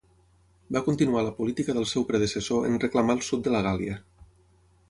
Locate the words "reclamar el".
2.87-3.25